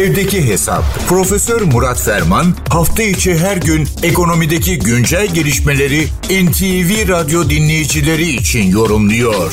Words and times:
Evdeki 0.00 0.40
Hesap. 0.50 0.84
Profesör 1.08 1.60
Murat 1.74 2.00
Ferman 2.06 2.46
hafta 2.76 3.02
içi 3.02 3.32
her 3.44 3.58
gün 3.68 3.82
ekonomideki 4.10 4.72
güncel 4.88 5.26
gelişmeleri 5.36 6.00
NTV 6.44 6.90
Radyo 7.14 7.40
dinleyicileri 7.54 8.28
için 8.40 8.64
yorumluyor. 8.78 9.50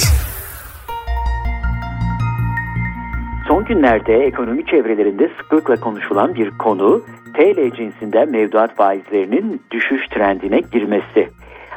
Son 3.47 3.65
günlerde 3.65 4.15
ekonomi 4.25 4.65
çevrelerinde 4.65 5.31
sıklıkla 5.37 5.75
konuşulan 5.75 6.35
bir 6.35 6.49
konu 6.57 7.01
TL 7.35 7.75
cinsinden 7.77 8.31
mevduat 8.31 8.75
faizlerinin 8.75 9.61
düşüş 9.71 10.07
trendine 10.07 10.59
girmesi. 10.59 11.29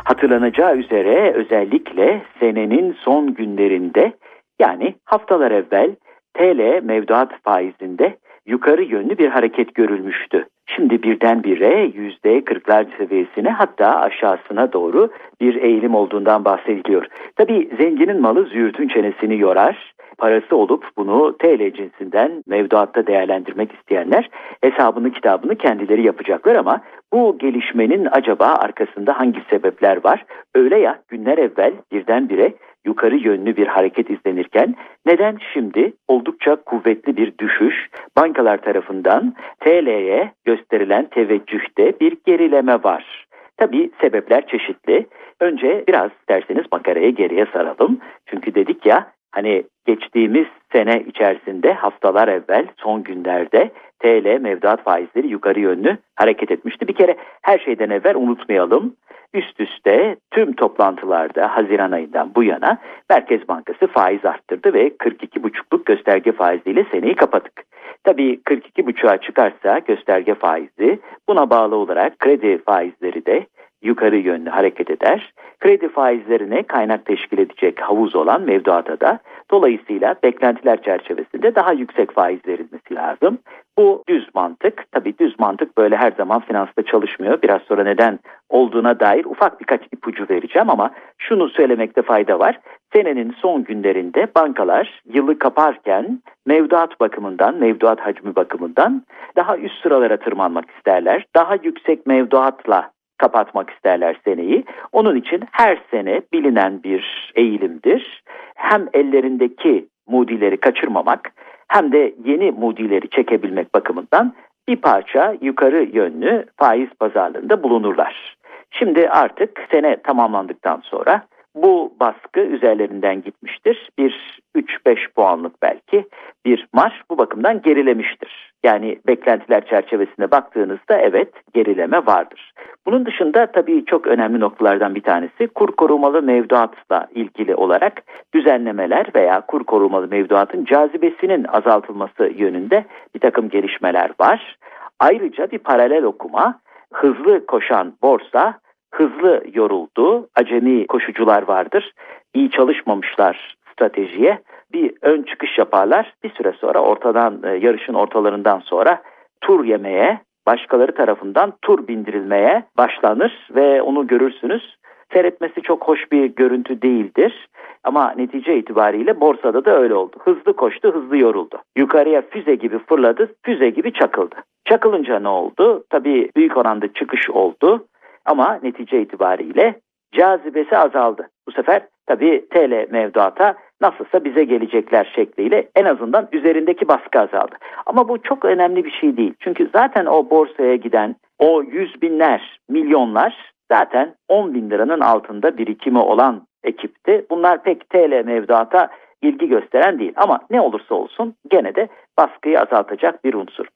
Hatırlanacağı 0.04 0.76
üzere 0.76 1.32
özellikle 1.32 2.22
senenin 2.40 2.96
son 3.04 3.34
günlerinde 3.34 4.12
yani 4.60 4.94
haftalar 5.04 5.50
evvel 5.50 5.90
TL 6.34 6.82
mevduat 6.82 7.32
faizinde 7.44 8.16
yukarı 8.46 8.82
yönlü 8.82 9.18
bir 9.18 9.28
hareket 9.28 9.74
görülmüştü. 9.74 10.46
Şimdi 10.66 11.02
birdenbire 11.02 11.90
yüzde 11.94 12.44
kırklar 12.44 12.86
seviyesine 12.98 13.50
hatta 13.50 14.00
aşağısına 14.00 14.72
doğru 14.72 15.10
bir 15.40 15.54
eğilim 15.54 15.94
olduğundan 15.94 16.44
bahsediliyor. 16.44 17.06
Tabi 17.36 17.70
zenginin 17.80 18.20
malı 18.20 18.44
züğürtün 18.44 18.88
çenesini 18.88 19.38
yorar. 19.38 19.92
Parası 20.18 20.56
olup 20.56 20.84
bunu 20.96 21.36
TL 21.38 21.72
cinsinden 21.72 22.42
mevduatta 22.46 23.06
değerlendirmek 23.06 23.72
isteyenler 23.72 24.30
hesabını 24.60 25.12
kitabını 25.12 25.56
kendileri 25.56 26.02
yapacaklar 26.02 26.54
ama 26.54 26.80
bu 27.12 27.38
gelişmenin 27.38 28.08
acaba 28.12 28.46
arkasında 28.46 29.18
hangi 29.18 29.40
sebepler 29.50 30.04
var? 30.04 30.24
Öyle 30.54 30.78
ya 30.78 30.98
günler 31.08 31.38
evvel 31.38 31.72
birdenbire 31.92 32.52
yukarı 32.84 33.16
yönlü 33.16 33.56
bir 33.56 33.66
hareket 33.66 34.10
izlenirken 34.10 34.74
neden 35.06 35.38
şimdi 35.52 35.92
oldukça 36.08 36.56
kuvvetli 36.56 37.16
bir 37.16 37.38
düşüş 37.38 37.88
bankalar 38.16 38.58
tarafından 38.58 39.34
TL'ye 39.60 40.32
gösterilen 40.44 41.08
teveccühte 41.10 42.00
bir 42.00 42.16
gerileme 42.26 42.74
var. 42.74 43.26
Tabi 43.56 43.90
sebepler 44.00 44.46
çeşitli. 44.46 45.06
Önce 45.40 45.84
biraz 45.88 46.10
derseniz 46.28 46.64
makaraya 46.72 47.10
geriye 47.10 47.46
saralım. 47.52 47.98
Çünkü 48.26 48.54
dedik 48.54 48.86
ya 48.86 49.12
hani 49.32 49.64
geçtiğimiz 49.86 50.46
sene 50.72 51.04
içerisinde 51.08 51.72
haftalar 51.72 52.28
evvel 52.28 52.66
son 52.76 53.02
günlerde 53.02 53.70
TL 54.00 54.40
mevduat 54.40 54.84
faizleri 54.84 55.28
yukarı 55.28 55.60
yönlü 55.60 55.98
hareket 56.16 56.50
etmişti. 56.50 56.88
Bir 56.88 56.94
kere 56.94 57.16
her 57.42 57.58
şeyden 57.58 57.90
evvel 57.90 58.16
unutmayalım 58.16 58.96
üst 59.34 59.60
üste 59.60 60.16
tüm 60.30 60.52
toplantılarda 60.52 61.56
Haziran 61.56 61.92
ayından 61.92 62.34
bu 62.34 62.42
yana 62.42 62.78
Merkez 63.10 63.48
Bankası 63.48 63.86
faiz 63.86 64.24
arttırdı 64.24 64.74
ve 64.74 64.88
42,5'luk 64.88 65.84
gösterge 65.84 66.32
faiziyle 66.32 66.86
seneyi 66.92 67.14
kapattık. 67.14 67.64
Tabii 68.04 68.40
42,5'a 68.44 69.16
çıkarsa 69.16 69.78
gösterge 69.78 70.34
faizi 70.34 70.98
buna 71.28 71.50
bağlı 71.50 71.76
olarak 71.76 72.18
kredi 72.18 72.58
faizleri 72.58 73.26
de 73.26 73.46
yukarı 73.82 74.16
yönlü 74.16 74.50
hareket 74.50 74.90
eder. 74.90 75.32
Kredi 75.60 75.88
faizlerine 75.88 76.62
kaynak 76.62 77.06
teşkil 77.06 77.38
edecek 77.38 77.80
havuz 77.80 78.14
olan 78.14 78.42
mevduata 78.42 79.00
da 79.00 79.18
dolayısıyla 79.50 80.14
beklentiler 80.22 80.82
çerçevesinde 80.82 81.54
daha 81.54 81.72
yüksek 81.72 82.12
faiz 82.12 82.40
verilmesi 82.46 82.94
lazım. 82.94 83.38
Bu 83.78 84.02
düz 84.08 84.28
mantık. 84.34 84.84
Tabii 84.92 85.18
düz 85.18 85.38
mantık 85.38 85.78
böyle 85.78 85.96
her 85.96 86.12
zaman 86.12 86.40
finansta 86.40 86.82
çalışmıyor. 86.82 87.42
Biraz 87.42 87.62
sonra 87.62 87.84
neden 87.84 88.18
olduğuna 88.52 89.00
dair 89.00 89.24
ufak 89.24 89.60
birkaç 89.60 89.80
ipucu 89.92 90.26
vereceğim 90.30 90.70
ama 90.70 90.90
şunu 91.18 91.48
söylemekte 91.48 92.02
fayda 92.02 92.38
var. 92.38 92.60
Senenin 92.92 93.34
son 93.40 93.64
günlerinde 93.64 94.26
bankalar 94.36 95.02
yılı 95.12 95.38
kaparken 95.38 96.20
mevduat 96.46 97.00
bakımından, 97.00 97.56
mevduat 97.56 98.00
hacmi 98.00 98.36
bakımından 98.36 99.02
daha 99.36 99.58
üst 99.58 99.82
sıralara 99.82 100.16
tırmanmak 100.16 100.64
isterler. 100.70 101.26
Daha 101.36 101.54
yüksek 101.54 102.06
mevduatla 102.06 102.90
kapatmak 103.18 103.70
isterler 103.70 104.16
seneyi. 104.24 104.64
Onun 104.92 105.16
için 105.16 105.40
her 105.50 105.78
sene 105.90 106.22
bilinen 106.32 106.82
bir 106.82 107.32
eğilimdir. 107.34 108.22
Hem 108.54 108.88
ellerindeki 108.94 109.88
mudileri 110.06 110.56
kaçırmamak 110.56 111.32
hem 111.68 111.92
de 111.92 112.14
yeni 112.24 112.50
mudileri 112.50 113.10
çekebilmek 113.10 113.74
bakımından 113.74 114.34
bir 114.68 114.76
parça 114.76 115.36
yukarı 115.40 115.82
yönlü 115.82 116.46
faiz 116.56 116.88
pazarlığında 117.00 117.62
bulunurlar. 117.62 118.36
Şimdi 118.72 119.08
artık 119.08 119.66
sene 119.72 119.96
tamamlandıktan 119.96 120.80
sonra 120.84 121.22
bu 121.54 121.94
baskı 122.00 122.40
üzerlerinden 122.40 123.22
gitmiştir. 123.22 123.90
Bir 123.98 124.40
3-5 124.56 125.12
puanlık 125.16 125.62
belki 125.62 126.06
bir 126.44 126.66
marş 126.72 126.94
bu 127.10 127.18
bakımdan 127.18 127.62
gerilemiştir. 127.62 128.52
Yani 128.64 128.98
beklentiler 129.06 129.66
çerçevesinde 129.66 130.30
baktığınızda 130.30 130.98
evet 130.98 131.28
gerileme 131.54 132.06
vardır. 132.06 132.52
Bunun 132.86 133.06
dışında 133.06 133.46
tabii 133.46 133.84
çok 133.84 134.06
önemli 134.06 134.40
noktalardan 134.40 134.94
bir 134.94 135.02
tanesi 135.02 135.46
kur 135.46 135.72
korumalı 135.72 136.22
mevduatla 136.22 137.06
ilgili 137.14 137.54
olarak 137.54 138.02
düzenlemeler 138.34 139.06
veya 139.14 139.40
kur 139.40 139.64
korumalı 139.64 140.08
mevduatın 140.08 140.64
cazibesinin 140.64 141.44
azaltılması 141.44 142.32
yönünde 142.36 142.84
bir 143.14 143.20
takım 143.20 143.48
gelişmeler 143.48 144.10
var. 144.20 144.56
Ayrıca 145.00 145.50
bir 145.50 145.58
paralel 145.58 146.04
okuma 146.04 146.60
hızlı 146.92 147.46
koşan 147.46 147.92
borsa 148.02 148.61
hızlı 148.92 149.42
yoruldu. 149.54 150.28
Acemi 150.34 150.86
koşucular 150.86 151.42
vardır. 151.42 151.92
İyi 152.34 152.50
çalışmamışlar 152.50 153.56
stratejiye. 153.72 154.38
Bir 154.72 154.92
ön 155.02 155.22
çıkış 155.22 155.58
yaparlar. 155.58 156.14
Bir 156.24 156.30
süre 156.30 156.52
sonra 156.52 156.80
ortadan 156.80 157.42
e, 157.44 157.48
yarışın 157.48 157.94
ortalarından 157.94 158.58
sonra 158.58 159.02
tur 159.40 159.64
yemeye, 159.64 160.20
başkaları 160.46 160.94
tarafından 160.94 161.52
tur 161.62 161.88
bindirilmeye 161.88 162.64
başlanır 162.76 163.48
ve 163.54 163.82
onu 163.82 164.06
görürsünüz. 164.06 164.76
Seyretmesi 165.12 165.62
çok 165.62 165.88
hoş 165.88 166.12
bir 166.12 166.24
görüntü 166.24 166.82
değildir. 166.82 167.48
Ama 167.84 168.10
netice 168.16 168.58
itibariyle 168.58 169.20
borsada 169.20 169.64
da 169.64 169.78
öyle 169.78 169.94
oldu. 169.94 170.16
Hızlı 170.18 170.52
koştu, 170.52 170.94
hızlı 170.94 171.16
yoruldu. 171.16 171.58
Yukarıya 171.76 172.22
füze 172.22 172.54
gibi 172.54 172.78
fırladı, 172.78 173.34
füze 173.42 173.70
gibi 173.70 173.92
çakıldı. 173.92 174.34
Çakılınca 174.64 175.18
ne 175.18 175.28
oldu? 175.28 175.84
Tabii 175.90 176.30
büyük 176.36 176.56
oranda 176.56 176.92
çıkış 176.92 177.30
oldu. 177.30 177.86
Ama 178.24 178.58
netice 178.62 179.02
itibariyle 179.02 179.80
cazibesi 180.12 180.78
azaldı. 180.78 181.28
Bu 181.46 181.52
sefer 181.52 181.82
tabii 182.06 182.48
TL 182.50 182.86
mevduata 182.90 183.54
nasılsa 183.80 184.24
bize 184.24 184.44
gelecekler 184.44 185.12
şekliyle 185.14 185.68
en 185.76 185.84
azından 185.84 186.28
üzerindeki 186.32 186.88
baskı 186.88 187.20
azaldı. 187.20 187.54
Ama 187.86 188.08
bu 188.08 188.22
çok 188.22 188.44
önemli 188.44 188.84
bir 188.84 188.90
şey 188.90 189.16
değil. 189.16 189.34
Çünkü 189.40 189.70
zaten 189.74 190.06
o 190.06 190.30
borsaya 190.30 190.76
giden 190.76 191.16
o 191.38 191.62
yüz 191.62 192.02
binler, 192.02 192.60
milyonlar 192.68 193.52
zaten 193.72 194.14
10 194.28 194.54
bin 194.54 194.70
liranın 194.70 195.00
altında 195.00 195.58
birikimi 195.58 195.98
olan 195.98 196.46
ekipti. 196.64 197.26
Bunlar 197.30 197.62
pek 197.62 197.90
TL 197.90 198.22
mevduata 198.24 198.88
ilgi 199.22 199.48
gösteren 199.48 199.98
değil 199.98 200.12
ama 200.16 200.40
ne 200.50 200.60
olursa 200.60 200.94
olsun 200.94 201.34
gene 201.50 201.74
de 201.74 201.88
baskıyı 202.18 202.60
azaltacak 202.60 203.24
bir 203.24 203.34
unsur. 203.34 203.66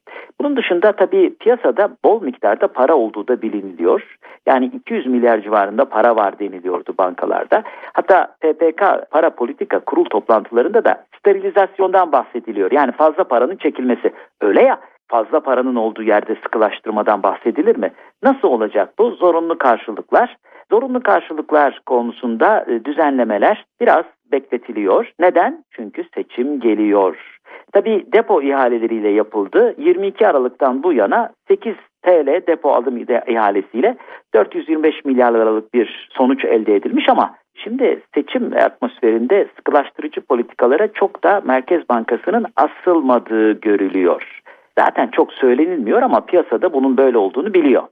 Bunun 0.40 0.56
dışında 0.56 0.92
tabii 0.92 1.34
piyasada 1.34 1.96
bol 2.04 2.22
miktarda 2.22 2.68
para 2.68 2.94
olduğu 2.94 3.28
da 3.28 3.42
biliniliyor. 3.42 4.16
Yani 4.46 4.66
200 4.66 5.06
milyar 5.06 5.40
civarında 5.40 5.84
para 5.84 6.16
var 6.16 6.38
deniliyordu 6.38 6.94
bankalarda. 6.98 7.62
Hatta 7.92 8.36
PPK 8.40 8.82
para 9.10 9.30
politika 9.30 9.78
kurul 9.78 10.04
toplantılarında 10.04 10.84
da 10.84 11.04
sterilizasyondan 11.18 12.12
bahsediliyor. 12.12 12.72
Yani 12.72 12.92
fazla 12.92 13.24
paranın 13.24 13.56
çekilmesi. 13.56 14.12
Öyle 14.40 14.62
ya 14.62 14.80
fazla 15.08 15.40
paranın 15.40 15.76
olduğu 15.76 16.02
yerde 16.02 16.34
sıkılaştırmadan 16.42 17.22
bahsedilir 17.22 17.76
mi? 17.76 17.92
Nasıl 18.22 18.48
olacak 18.48 18.92
bu? 18.98 19.10
Zorunlu 19.10 19.58
karşılıklar. 19.58 20.36
Zorunlu 20.70 21.02
karşılıklar 21.02 21.80
konusunda 21.86 22.64
e, 22.68 22.84
düzenlemeler 22.84 23.64
biraz 23.80 24.04
bekletiliyor. 24.32 25.12
Neden? 25.20 25.64
Çünkü 25.70 26.04
seçim 26.14 26.60
geliyor. 26.60 27.36
Tabi 27.72 28.06
depo 28.12 28.42
ihaleleriyle 28.42 29.08
yapıldı. 29.08 29.74
22 29.78 30.28
Aralık'tan 30.28 30.82
bu 30.82 30.92
yana 30.92 31.30
8 31.48 31.74
TL 32.02 32.46
depo 32.46 32.70
alım 32.70 33.04
ihalesiyle 33.26 33.96
425 34.34 35.04
milyar 35.04 35.32
liralık 35.32 35.74
bir 35.74 36.08
sonuç 36.12 36.44
elde 36.44 36.74
edilmiş 36.74 37.08
ama 37.08 37.34
şimdi 37.54 38.00
seçim 38.14 38.52
atmosferinde 38.52 39.48
sıkılaştırıcı 39.56 40.20
politikalara 40.20 40.92
çok 40.92 41.24
da 41.24 41.42
Merkez 41.44 41.88
Bankası'nın 41.88 42.46
asılmadığı 42.56 43.52
görülüyor. 43.52 44.40
Zaten 44.78 45.08
çok 45.08 45.32
söylenilmiyor 45.32 46.02
ama 46.02 46.20
piyasada 46.20 46.72
bunun 46.72 46.96
böyle 46.96 47.18
olduğunu 47.18 47.54
biliyor. 47.54 47.82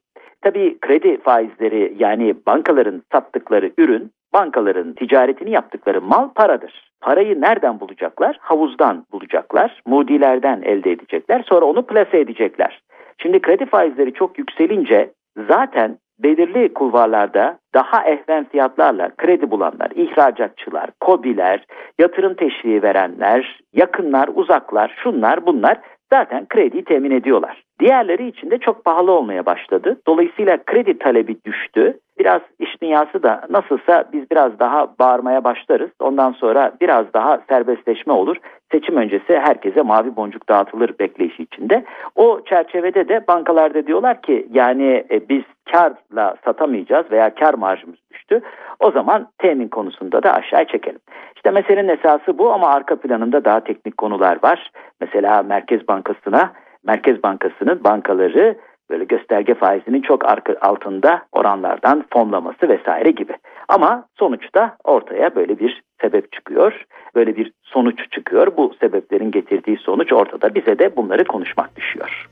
Tabii 0.42 0.78
kredi 0.80 1.20
faizleri 1.20 1.94
yani 1.98 2.34
bankaların 2.46 3.02
sattıkları 3.12 3.72
ürün, 3.78 4.10
bankaların 4.34 4.92
ticaretini 4.92 5.50
yaptıkları 5.50 6.00
mal 6.02 6.28
paradır. 6.28 6.90
Parayı 7.00 7.40
nereden 7.40 7.80
bulacaklar? 7.80 8.36
Havuzdan 8.40 9.04
bulacaklar, 9.12 9.82
mudilerden 9.86 10.62
elde 10.62 10.92
edecekler, 10.92 11.44
sonra 11.48 11.64
onu 11.64 11.86
plase 11.86 12.18
edecekler. 12.20 12.82
Şimdi 13.18 13.40
kredi 13.40 13.66
faizleri 13.66 14.12
çok 14.12 14.38
yükselince 14.38 15.10
zaten 15.48 15.98
belirli 16.18 16.74
kulvarlarda 16.74 17.58
daha 17.74 18.04
ehven 18.04 18.44
fiyatlarla 18.44 19.10
kredi 19.16 19.50
bulanlar, 19.50 19.90
ihracatçılar, 19.94 20.90
kobiler, 21.00 21.66
yatırım 21.98 22.34
teşviği 22.34 22.82
verenler, 22.82 23.60
yakınlar, 23.72 24.30
uzaklar, 24.34 24.94
şunlar 25.02 25.46
bunlar 25.46 25.78
zaten 26.12 26.46
krediyi 26.48 26.84
temin 26.84 27.10
ediyorlar. 27.10 27.62
Diğerleri 27.84 28.28
için 28.28 28.50
de 28.50 28.58
çok 28.58 28.84
pahalı 28.84 29.12
olmaya 29.12 29.46
başladı. 29.46 30.00
Dolayısıyla 30.06 30.58
kredi 30.64 30.98
talebi 30.98 31.36
düştü. 31.44 31.98
Biraz 32.18 32.40
iş 32.58 32.82
dünyası 32.82 33.22
da 33.22 33.40
nasılsa 33.50 34.04
biz 34.12 34.30
biraz 34.30 34.58
daha 34.58 34.88
bağırmaya 34.98 35.44
başlarız. 35.44 35.90
Ondan 36.00 36.32
sonra 36.32 36.72
biraz 36.80 37.12
daha 37.14 37.40
serbestleşme 37.48 38.12
olur. 38.12 38.36
Seçim 38.72 38.96
öncesi 38.96 39.38
herkese 39.38 39.82
mavi 39.82 40.16
boncuk 40.16 40.48
dağıtılır 40.48 40.98
bekleyişi 40.98 41.42
içinde. 41.42 41.84
O 42.16 42.40
çerçevede 42.44 43.08
de 43.08 43.26
bankalarda 43.28 43.86
diyorlar 43.86 44.22
ki 44.22 44.46
yani 44.52 45.04
e, 45.10 45.28
biz 45.28 45.42
karla 45.72 46.36
satamayacağız 46.44 47.10
veya 47.10 47.34
kar 47.34 47.54
marjımız 47.54 47.98
düştü. 48.12 48.40
O 48.80 48.90
zaman 48.90 49.28
temin 49.38 49.68
konusunda 49.68 50.22
da 50.22 50.34
aşağı 50.34 50.64
çekelim. 50.64 51.00
İşte 51.36 51.50
meselenin 51.50 51.88
esası 51.88 52.38
bu 52.38 52.52
ama 52.52 52.68
arka 52.68 52.96
planında 52.96 53.44
daha 53.44 53.60
teknik 53.60 53.96
konular 53.98 54.38
var. 54.42 54.70
Mesela 55.00 55.42
Merkez 55.42 55.88
Bankası'na 55.88 56.52
Merkez 56.84 57.22
Bankası'nın 57.22 57.84
bankaları 57.84 58.56
böyle 58.90 59.04
gösterge 59.04 59.54
faizinin 59.54 60.02
çok 60.02 60.24
arka, 60.24 60.56
altında 60.60 61.22
oranlardan 61.32 62.04
fonlaması 62.12 62.68
vesaire 62.68 63.10
gibi. 63.10 63.32
Ama 63.68 64.04
sonuçta 64.18 64.76
ortaya 64.84 65.34
böyle 65.34 65.58
bir 65.58 65.82
sebep 66.00 66.32
çıkıyor. 66.32 66.84
Böyle 67.14 67.36
bir 67.36 67.52
sonuç 67.62 67.98
çıkıyor. 68.10 68.56
Bu 68.56 68.74
sebeplerin 68.80 69.30
getirdiği 69.30 69.76
sonuç 69.76 70.12
ortada. 70.12 70.54
Bize 70.54 70.78
de 70.78 70.96
bunları 70.96 71.24
konuşmak 71.24 71.76
düşüyor. 71.76 72.28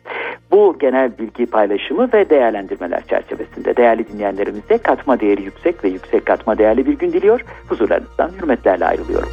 Bu 0.50 0.76
genel 0.81 1.19
bilgi 1.19 1.46
paylaşımı 1.46 2.08
ve 2.12 2.31
değerlendirmeler 2.31 3.02
çerçevesinde 3.06 3.76
değerli 3.76 4.08
dinleyenlerimize 4.08 4.78
katma 4.78 5.20
değeri 5.20 5.43
yüksek 5.43 5.84
ve 5.84 5.88
yüksek 5.88 6.26
katma 6.26 6.58
değerli 6.58 6.87
bir 6.87 6.98
gün 6.98 7.12
diliyor. 7.12 7.44
Huzurlarınızdan 7.69 8.31
hürmetlerle 8.40 8.84
ayrılıyorum. 8.84 9.28